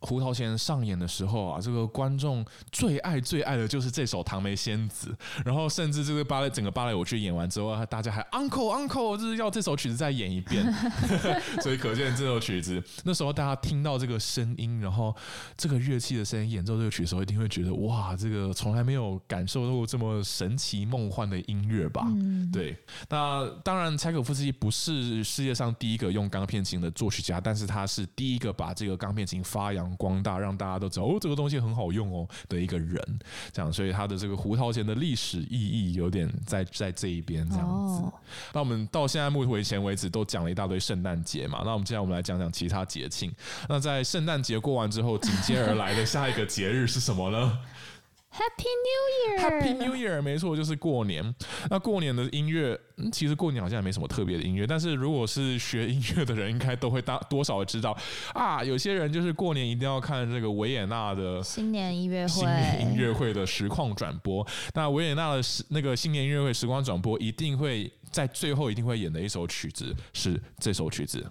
[0.00, 5.10] 胡桃钳上演的时候啊，这个观众最爱最爱的就是这首《唐梅仙子》，
[5.44, 10.64] 然后甚至这个芭蕾整个芭蕾舞剧演完之后，大家还 uncle uncle，就是要这首曲子再演一遍，
[11.62, 15.14] 所以可见这首曲子那时候大家听到这个声音，然后
[15.56, 22.04] 这个乐器的声音演奏这个曲子的时候，一定会觉得哇，这个从来没有感受到过这么神奇梦幻的音乐吧？
[22.06, 22.76] 嗯、对。
[23.08, 33.18] 那当然，柴可夫斯基不是世界上第一个用钢片琴的作曲家，但是他是第一个把这个钢片琴发扬光大，让大家都知道哦，这个东西很好用哦的一个人，
[33.52, 38.02] 这样，所以他的这个胡桃钳的历史意义有点在在这一边这样子。
[38.52, 43.32] 那我们到现在目前为止都讲了一大堆圣诞节嘛，那我们接下来我们来讲讲其他节庆。
[43.68, 47.58] 那在圣诞节过完之后，紧接而来的下一个节日是什么呢
[48.32, 51.34] ？Happy New Year！Happy New Year，没错，就是过年。
[51.68, 54.66] 那过年的音乐，嗯，其实过年好像也没什么特别的音乐。
[54.66, 57.96] 但是如果是学音乐的人，应该都会大多少知道
[58.32, 58.62] 啊。
[58.62, 64.46] 有些人就是过年一定要看这个维也纳的新年音乐会，新年音乐会的实况转播。
[64.74, 71.26] 那维也纳的实那个新年音乐会实况转播，一定会在最后一定会演的一首曲子是这首曲子。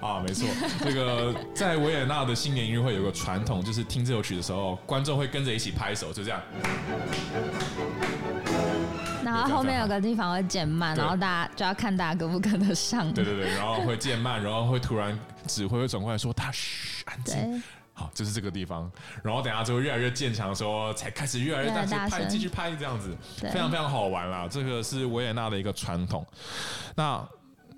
[0.00, 0.48] 啊，没错，
[0.80, 6.40] 这个在维也纳的新年音乐会有个传统，就是听这首曲的时候，观众会跟着一起拍手，就这样。
[9.24, 13.12] 然后后面有个地方会渐慢，然后大家就要看大家跟不跟得上。
[13.12, 17.62] 对对对，然后会渐慢，然后会突然指挥会转过来说：“他嘘，安静。”
[17.98, 18.90] 好，就是这个地方。
[19.22, 24.46] 然后等下之后越来越坚强的时候，才开始越来越大声拍，继续拍这样子，非常非常好玩啦。
[24.46, 26.24] 这个是维也纳的一个传统。
[26.94, 27.26] 那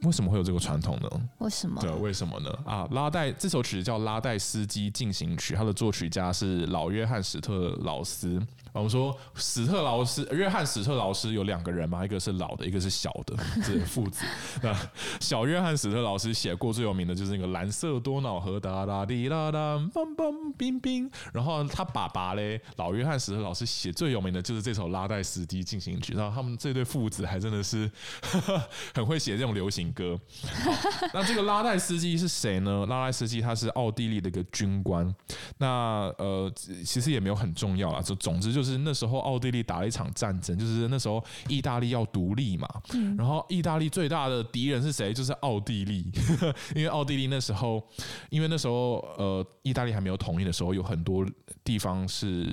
[0.03, 1.09] 为什么会有这个传统呢？
[1.39, 1.81] 为什么？
[1.81, 2.51] 对，为什么呢？
[2.67, 8.43] 啊，拉带这首曲子叫《拉带斯基进行曲》，它的作曲家是老约翰史特劳斯。
[8.79, 14.25] 我们说史特劳斯，约翰史特劳斯有两个人嘛，一个是老的，一个是小的，这是父子。
[14.63, 14.73] 那
[15.21, 21.11] 小约翰史特劳斯写过最有名的就是那个蓝色多瑙河哒哒滴哒哒梆梆冰冰。
[21.33, 26.15] 然后他爸爸嘞，老约翰史特劳斯写最有名的就是这首拉代斯基进行曲。
[26.15, 27.91] 然后他们这对父子还真的是
[28.23, 28.63] 呵 呵
[28.95, 30.17] 很会写这种流行歌。
[31.13, 32.87] 那这个拉代斯基是谁呢？
[32.87, 35.13] 拉代斯基他是奥地利的一个军官。
[35.59, 36.49] 那呃，
[36.85, 38.68] 其实也没有很重要啊，就总之就是。
[38.73, 42.69] 是那时候奥地利打了一场战争，就是那时候意大利要独立嘛，
[43.17, 45.13] 然后意大利最大的敌人是谁？
[45.13, 46.11] 就是奥地利，
[46.77, 47.83] 因为奥地利那时候，
[48.31, 51.27] 因为那时候呃，意大利还没有统一的时候，有很多
[51.65, 52.47] 地方是。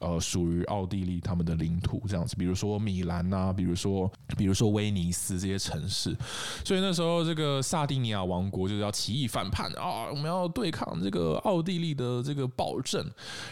[0.00, 6.16] 呃，属于奥地利他们的领土这样子，比如说米兰呐、啊，比如说比如说威尼斯这些城市，
[6.64, 13.04] 所以那时候这个萨丁尼亚王国就是要起义反叛啊，我们要对抗这个奥地利的这个暴政，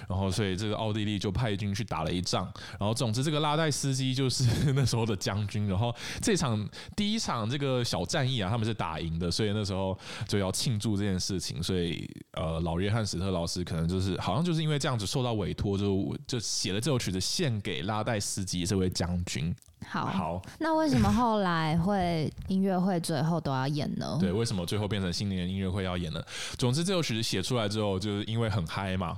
[0.09, 9.95] 然后所以这个奥地利就派军去打了一仗，然后总之这个拉代斯基就是 那时候的将军，然后这场第一场这个小战役啊，他们是打赢的，所以那时候
[10.27, 16.38] 就要庆祝这件事情，所以呃，老约翰史特劳斯可能就是好像就是因为这样子受到委托，就就。
[16.38, 19.55] 写了这首曲子献给拉代斯基这位将军。
[19.87, 24.18] 好，好，那为什么后来会音乐会最后都要演呢？
[24.20, 26.22] 对，为什么最后变成新年音乐会要演呢？
[26.59, 29.16] 总之，这首曲子写出来之后，就是因为很嗨嘛。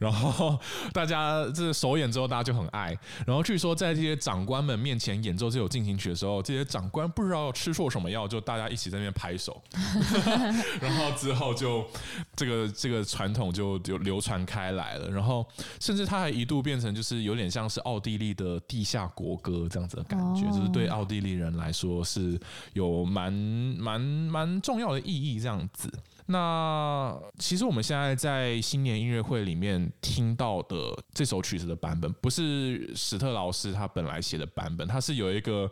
[0.00, 0.58] 然后
[0.92, 2.96] 大家这首演之后，大家就很爱。
[3.26, 9.62] 然后据说在这些长官们面前演奏这首进行曲的时候，这些长官不知道吃错什么药，就大家一起在那边拍手。
[10.80, 11.86] 然后之后就
[12.34, 15.10] 这个这个传统就就流传开来了。
[15.10, 15.46] 然后
[15.78, 22.40] 甚至它还一度变成就是有点像是奥地利的地下国歌这样子的感觉，就是对奥地利人来说是
[22.72, 25.92] 有蛮蛮蛮重要的意义这样子。
[26.30, 30.76] 那其实我们现在在新年音乐会里面听到的
[31.12, 35.68] 这首曲子的版本，不是史特劳斯他本来写的版本，他是有一个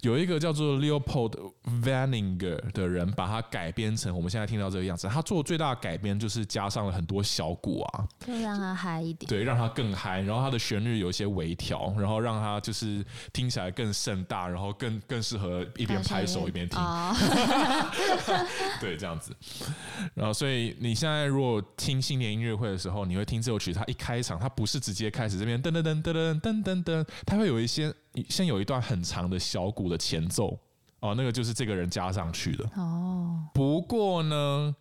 [0.00, 5.06] 有一个叫做 Leopold Van Ninger 的人把它改编成我们现在听到这个样子。
[5.08, 10.22] 他做最大的改编就是加上了很多小鼓啊，就让它嗨一点，对，让它更嗨。
[10.22, 16.78] 然后它的旋律有一些微调，然后让它就是听起来更盛大，然后更更适合一边拍手一边听。
[18.80, 19.36] 对，这样子。
[20.14, 27.92] 然后所以你现在如果听新年音乐会的时候你会听这首曲它一开场它不是直接开始这边噔噔噔噔噔噔噔噔它会有一些
[28.28, 30.58] 先有一段很长的小鼓的前奏
[31.00, 32.68] 哦那个就是这个人加上去的。
[32.76, 33.46] 哦。
[33.54, 34.74] 不过呢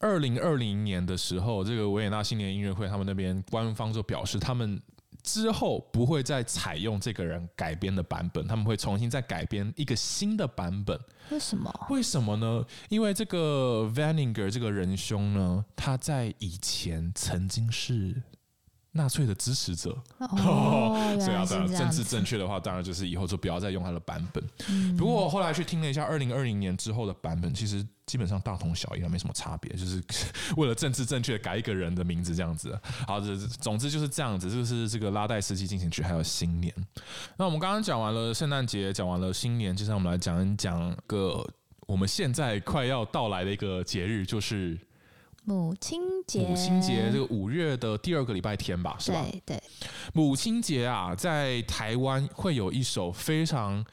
[0.00, 4.80] 二零二零年的时候这个维也纳新年音乐会他们那边官方就表示他们
[5.24, 10.96] 之后不会再采用这个人改编的版本，他们会重新再改编一个新的版本。
[11.30, 11.86] 为什么？
[11.90, 12.64] 为什么呢？
[12.90, 18.22] 因为这个 Van Ninger 这个仁兄呢，他在以前曾经是。
[18.96, 24.42] 纳粹的支持者，哦， 所以啊，当然政治正确的话，当然就是以后就不要再用它的版本。
[24.68, 30.00] 嗯、不过我后来去听了一下二零二零年之后的版本，其实基本上大同小异，没什么差别， 就是
[30.56, 32.78] 为了政治正确改一个人的名字这样子。
[33.04, 36.72] 好，这总之就是这样子，就是这个拉代斯基进行曲还有新年。
[37.36, 41.44] 那我们刚刚讲完了圣诞节，讲完了新年，接下来我们来讲一讲个
[41.88, 44.78] 我们现在快要到来的一个节日，就是。
[45.44, 49.22] 母亲节，母亲节这个五月的第二个礼拜天吧，是吧？
[49.30, 49.62] 对对。
[50.14, 53.84] 母亲节啊，在台湾会有一首非常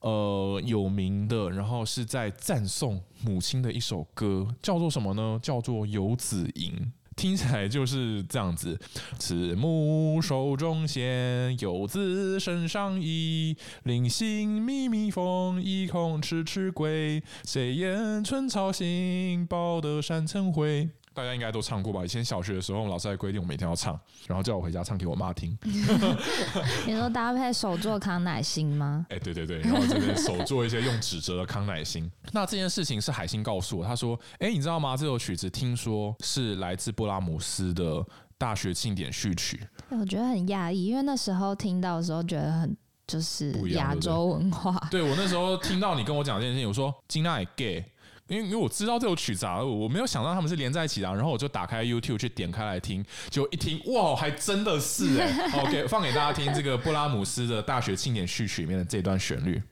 [0.00, 5.38] 呃有名的，然后是在赞颂母亲的一首歌，叫做什么呢？
[5.42, 6.72] 叫做《游子吟》。
[7.16, 8.78] 听起来就是这样子：
[9.18, 13.56] 慈母手中线，游子身上衣。
[13.84, 17.22] 临行密密缝，意恐迟迟归。
[17.44, 20.88] 谁言寸草心，报得三春晖。
[21.14, 22.04] 大家应该都唱过吧？
[22.04, 25.56] 以前小学的时候，老师还规定我每天要唱，然后叫我回家唱给我妈听。
[25.62, 29.06] 你说搭配手做康乃馨吗？
[29.10, 32.10] 哎，对对对，然后这边手做一些用纸折的康乃馨。
[32.32, 34.96] 那这件事情是海星告诉我，他说：“哎，你知道吗？
[34.96, 38.04] 这首曲子听说是来自布拉姆斯的
[38.36, 44.76] 大学庆典序曲。”我觉得很讶异，因为那时候听到的时候觉得很就是亚洲文化。
[44.90, 47.84] 对，对我那时候听到你跟我讲这件事情，我说：“金娜也 gay。”
[48.28, 59.62] 因为因为我知道这首曲子啊，我没有想到他们是连在一起的，然后我就打开 YouTube 去点开来听，就一听，哇，还真的是哎， OK，放给大家听这个布拉姆斯的大学庆典序曲里面的这段旋律。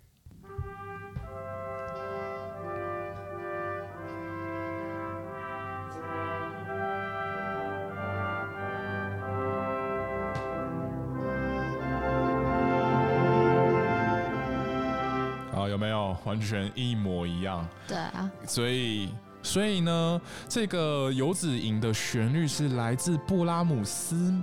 [16.25, 24.35] 完全一模一样，对啊，所以所以呢，这个《游子吟》的旋律是来自布拉姆斯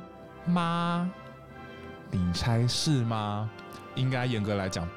[0.46, 1.10] 吗？
[2.12, 3.50] 你猜是吗？
[3.96, 4.88] 应该严格来讲，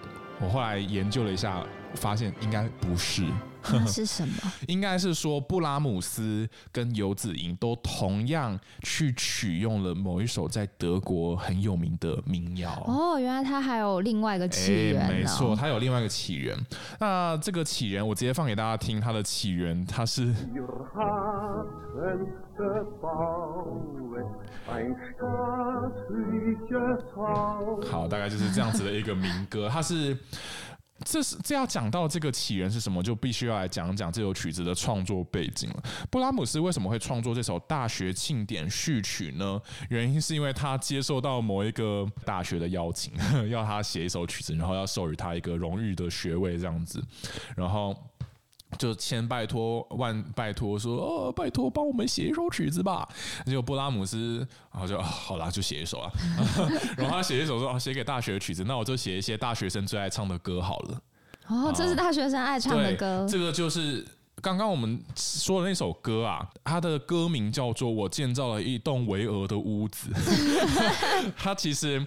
[0.41, 1.63] 我后来研究了一下，
[1.95, 3.27] 发现应该不是。
[3.71, 4.35] 那是什么？
[4.69, 12.83] 应该是说布拉姆斯跟游子吟都同样去取用了某一首在德国很有名的民谣。
[12.87, 15.09] 哦，原来它还有另外一个起源。
[15.09, 16.57] 没错，它有另外一个起源。
[16.99, 19.01] 那这个起源，我直接放给大家听。
[19.01, 20.33] 它的起源，它是。
[27.91, 29.69] 好，大概就是这样子的一个民歌。
[29.69, 30.17] 它是。
[31.05, 35.83] 这是这要讲到这个起源是什么，就必须要来讲讲这首曲子的创作背景了。
[36.11, 39.61] 布拉姆斯为什么会创作这首大学庆典序曲呢？
[39.89, 43.13] 原因是因为他接受到某一个大学的邀请，
[43.51, 47.03] 要他写一首曲子，然后要授予他一个荣誉的学位这样子，
[47.57, 47.97] 然后。
[48.79, 53.09] 就千拜托万拜托说，哦，拜托帮我们写一首曲子吧。
[53.45, 54.39] 结果布拉姆斯，
[54.73, 56.11] 然后就好啦，就写一首啊。
[56.97, 61.01] 然后他写一首说，哦，写给大学的曲子，那我就写一些大学生最爱唱的歌好了。
[61.49, 63.27] 哦，这是大学生爱唱的歌。
[63.29, 64.05] 这个就是
[64.41, 70.09] 刚刚我们说的那首歌啊，它的歌名叫做《我建造了一栋巍峨的屋子》。
[71.37, 72.05] 它其实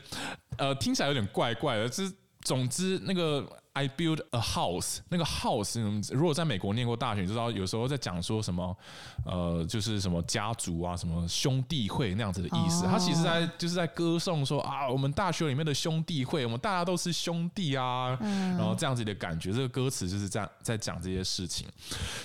[0.57, 2.03] 呃听起来有点怪怪的，这
[2.41, 3.47] 总之那个。
[3.75, 5.77] I build a house，那个 house，
[6.13, 8.75] 如果在美国念过大学，你知道有时候在讲说什么，
[9.25, 12.85] 呃，就是什么家族啊，什么兄弟会那样子的意思。
[12.85, 19.51] 他其实在就是在歌颂说啊，我们大学里面的兄弟会，我们大家都是兄弟啊，然后这样子的感觉。
[19.51, 21.67] 这个歌词就是这样在讲这些事情。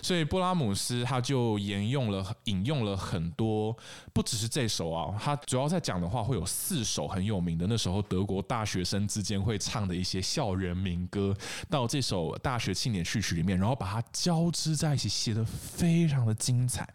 [0.00, 3.76] 所以布拉姆斯他就沿用了引用了很多，
[4.12, 11.34] 不只是这首啊，他主要在讲的话会有四首很有名的，那时候德国大学生之间会唱的一些校园民歌。
[11.68, 16.88] 到这首大学庆典序曲里面，然后把它交织在一起，写的非常的精彩。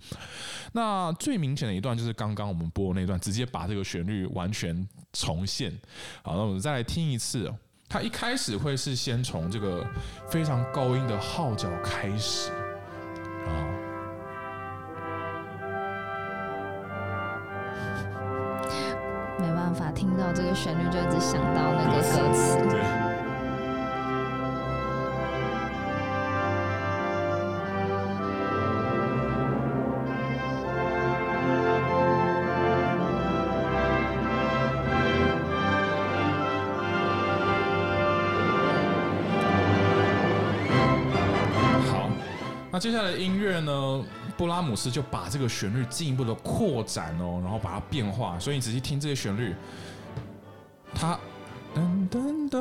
[0.74, 5.72] 那最明显的一段就是刚刚我们播的那段，直接把这个旋律完全重现。
[6.24, 7.54] 好，那我们再来听一次。
[7.88, 9.86] 它一开始会是先从这个
[10.28, 12.50] 非常高音的号角开始
[13.46, 13.54] 啊，
[19.40, 22.58] 没办法听到这个旋律，就一直想到那个歌词。
[22.72, 23.05] 对。
[42.76, 44.04] 那接下来的音乐呢？
[44.36, 48.38] 布拉姆斯就把这个旋律进一步的扩展哦，然后把它变化。
[48.38, 49.56] 所以你仔细听这些旋律，
[50.94, 51.18] 它
[51.74, 52.60] 噔噔噔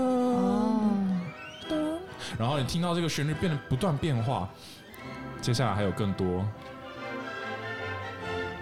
[1.69, 1.99] 噔，
[2.39, 4.49] 然后你听到这个旋律变得不断变化。
[5.41, 6.47] 接下来还有更多。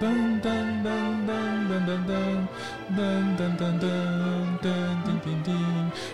[0.02, 0.88] 噔噔噔
[1.28, 1.38] 噔
[1.68, 2.02] 噔噔
[2.90, 3.78] 噔噔噔噔
[4.60, 4.66] 噔
[5.04, 5.54] 噔叮叮，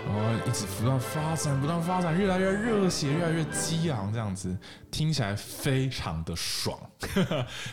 [0.04, 4.54] 然后一直不断发展，不断发展，越来越热血，越来越激昂，这样子
[4.90, 6.78] 听起来非常的爽。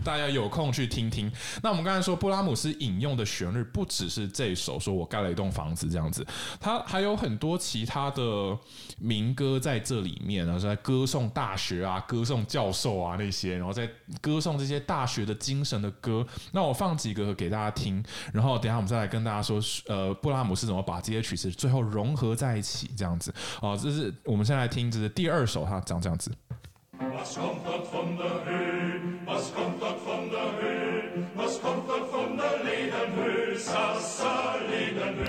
[0.05, 1.29] 大家有空去听听。
[1.61, 6.25] 那我们刚才说，布拉姆斯引用的旋律不只是这首，说我盖了一栋房子这样子，
[6.61, 8.57] 他还有很多其他的
[8.99, 13.89] 民歌在这里面，然后在歌颂大学啊，歌颂教授啊那些，然后在
[14.21, 16.25] 歌颂这些大学的精神的歌。
[16.51, 23.33] 那我放几个给大家听，然后等一下我们再来跟大家说，呃，布拉姆是怎么把这些曲子最后融合在一起这样子。
[23.59, 26.31] 好，这是我们先来听，这是第二首，它长这样子。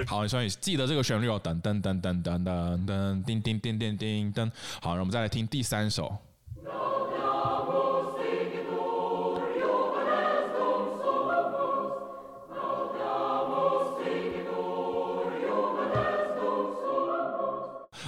[0.06, 4.50] 好，你所以记得这个旋律哦，噔噔噔噔噔噔噔，叮叮叮叮叮噔。
[4.80, 6.16] 好，那我们再来听第三首。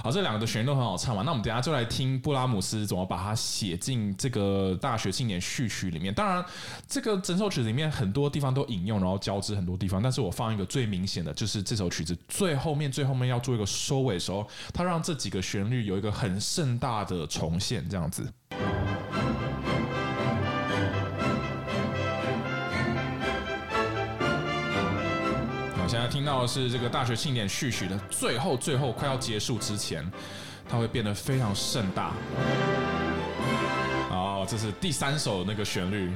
[0.01, 1.23] 好，这两个的旋律都很好唱嘛。
[1.23, 6.13] 那我们等下就来听布拉姆斯怎么把它写进这个大学庆典序曲里面。
[6.13, 6.43] 当然，
[6.87, 10.01] 这个整首曲子里面很多地方都引用，然后交织很多地方。
[10.01, 18.31] 但是我放一个最明显的，就是这首曲子最后面最后面要做一个收尾的时候，它让这几个旋律有一个很盛大的重现，这样子。
[26.19, 30.05] 听到的是这个大学庆典序曲的最后，最后快要结束之前，
[30.67, 32.11] 它会变得非常盛大。
[34.09, 36.11] 好，这是第三首那个旋律。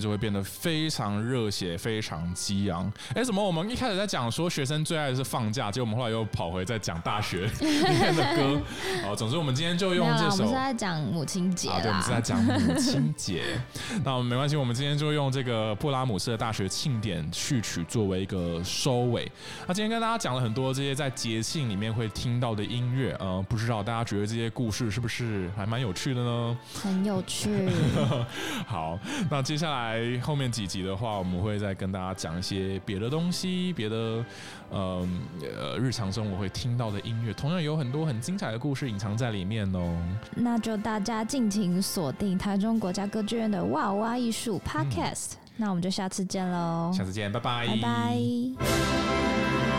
[0.00, 2.90] 就会变得非常热血，非常激昂。
[3.14, 8.60] 哎，怎么我们一开始在讲说学生最爱的是放假，结果我们后来又跑回在讲大学里面的歌。
[9.06, 10.30] 哦，总之我们今天就用这首。
[10.30, 13.42] 我们是在讲母亲节啊，对，我们是在讲母亲节。
[14.04, 19.30] 那没关系，我们今天就用这个布拉姆斯的大学庆典序曲作为一个收尾。
[19.66, 26.58] 那今天跟大家讲了很多这些在节庆里面会听到的音乐，呃，不知道大家觉得这些故事是不是还蛮有趣的呢？
[26.82, 27.68] 很有趣。
[28.66, 28.98] 好，
[29.30, 29.89] 那接下来。
[29.90, 34.24] 来后面几集的话，我们会再跟大家讲一些别的东西，别的
[34.70, 35.08] 呃
[35.42, 39.96] 呃日常生活会听到的音乐，同样有很多很精彩的故事隐藏在里面哦。
[40.36, 45.36] 那就大家尽情锁定台中国家歌剧院的哇哇艺术 Podcast，嗯。
[45.56, 49.69] 那我们就下次见喽，下次见，拜拜，拜拜。